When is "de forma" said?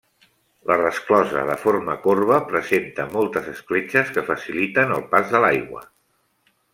1.49-1.97